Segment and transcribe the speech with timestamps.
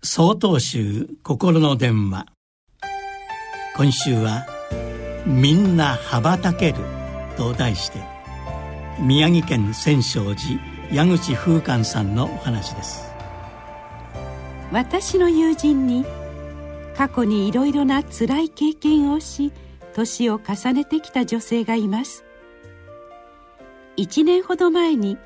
[0.00, 2.26] 総統集心の電話。
[3.76, 4.46] 今週は
[5.26, 6.76] 「みんな羽ばたける」
[7.36, 7.98] と題して
[9.00, 10.60] 宮城県千勝寺
[10.92, 13.12] 矢口風寛さんのお話です。
[14.70, 16.04] 私の友人に
[16.96, 19.52] 過去にいろいろな辛い経験をし
[19.94, 22.24] 年を重ねてきた女性がいます。
[23.96, 25.18] 1年ほど前に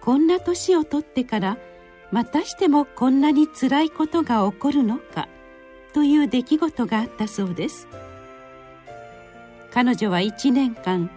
[0.00, 1.58] こんな年を取ってから
[2.14, 5.26] またしてもこんなにつらいことが起こるのか？
[5.92, 7.88] という出来事があったそうです。
[9.72, 11.10] 彼女は1年間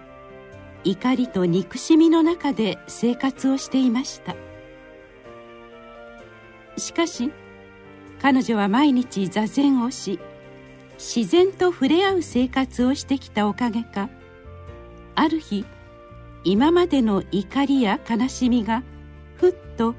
[0.83, 4.35] 怒りと憎しみの中で生活をしていました。
[6.77, 7.31] しかし
[8.19, 10.19] 彼女は毎日座禅をし
[10.97, 14.09] 自然と触れ合う生活をしてきたおかげか
[15.13, 15.63] ある日
[16.43, 18.81] 今までの怒りや悲しみが
[19.35, 19.93] ふっと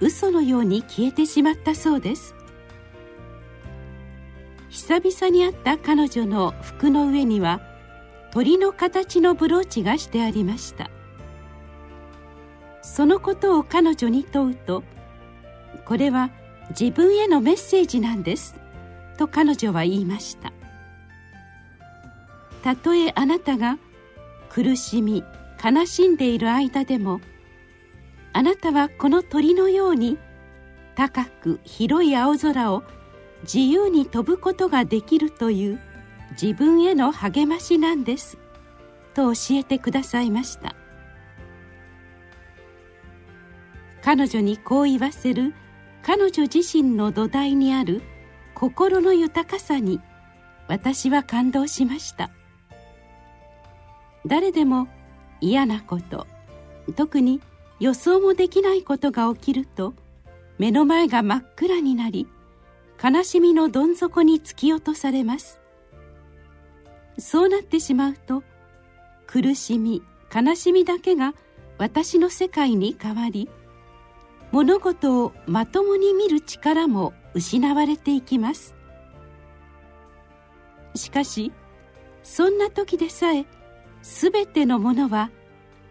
[0.00, 2.34] 嘘のように消えてしまったそうです。
[4.70, 7.60] 久々に会った彼女の服の上には
[8.32, 10.90] 鳥の形のブローチがしてありました。
[12.82, 14.82] そのことを彼女に問うと
[15.84, 16.30] これは
[16.70, 18.54] 自分へのメッセージなんです
[19.18, 20.52] と彼女は言いました。
[22.62, 23.78] たとえあなたが
[24.48, 25.24] 苦しみ
[25.62, 27.20] 悲しんでいる間でも
[28.32, 30.18] あなたはこの鳥のように
[30.94, 32.82] 高く広い青空を
[33.42, 35.80] 自由に飛ぶことができるという
[36.40, 38.38] 自分への励ましなんです
[39.14, 40.74] と教えてくださいました。
[44.02, 45.54] 彼女にこう言わせる。
[46.02, 48.00] 彼女自身の土台にある
[48.54, 50.00] 心の豊かさに
[50.66, 52.30] 私は感動しました。
[54.26, 54.88] 誰でも
[55.40, 56.26] 嫌なこと
[56.96, 57.40] 特に
[57.80, 59.94] 予想もできないことが起きると
[60.58, 62.28] 目の前が真っ暗になり
[63.02, 65.58] 悲しみのどん底に突き落とされます。
[67.18, 68.42] そうなってしまうと
[69.26, 70.02] 苦しみ
[70.34, 71.34] 悲しみだけが
[71.78, 73.48] 私の世界に変わり
[74.52, 78.74] 物事をまともに見る力も失われていきます。
[80.94, 81.52] しかし
[82.22, 83.46] そんな時でさえ
[84.02, 85.30] 全てのものは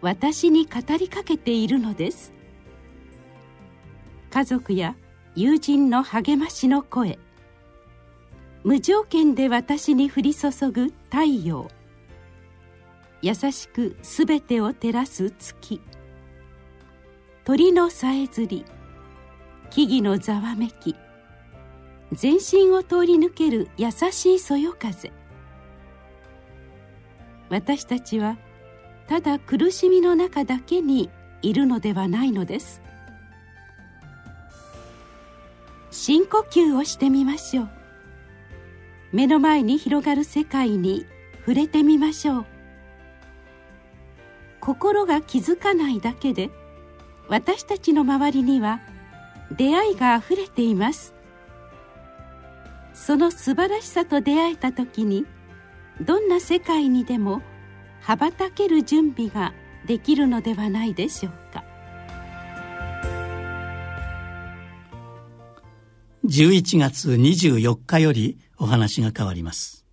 [0.02, 2.32] 私に語りかけているのです。
[4.30, 4.96] 家族や
[5.34, 7.18] 友人の励ましの声。
[8.64, 11.68] 無条件で私に降り注ぐ太陽。
[13.22, 15.80] 優しくすべてを照らす月。
[17.44, 18.64] 鳥のさえずり。
[19.70, 20.96] 木々のざわめき。
[22.12, 25.12] 全身を通り抜ける優しいそよ風。
[27.50, 28.36] 私たちは
[29.10, 31.10] ただ苦しみの中だけに
[31.42, 32.80] いるのではないのです。
[35.90, 37.68] 深呼吸をしてみましょう。
[39.10, 41.06] 目の前に広がる世界に
[41.40, 42.46] 触れてみましょう。
[44.60, 46.48] 心が気づかないだけで
[47.26, 48.80] 私たちの周りには
[49.50, 51.14] 出会いがあふれています。
[52.94, 55.26] その素晴らしさと出会えた時に
[56.00, 57.42] どんな世界にでも
[58.02, 59.52] 羽ばたける準備が
[59.86, 61.64] できるのではないでしょうか。
[66.24, 69.86] 11月24日よりお話が変わります。